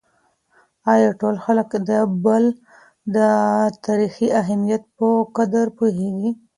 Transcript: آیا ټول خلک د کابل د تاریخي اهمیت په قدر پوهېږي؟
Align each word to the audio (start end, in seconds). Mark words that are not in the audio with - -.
آیا 0.93 1.09
ټول 1.19 1.35
خلک 1.45 1.67
د 1.73 1.81
کابل 1.99 2.43
د 3.15 3.17
تاریخي 3.85 4.27
اهمیت 4.41 4.83
په 4.97 5.07
قدر 5.37 5.65
پوهېږي؟ 5.77 6.31